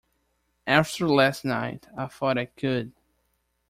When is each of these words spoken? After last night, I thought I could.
After 0.65 1.07
last 1.07 1.45
night, 1.45 1.87
I 1.95 2.07
thought 2.07 2.39
I 2.39 2.45
could. 2.45 2.91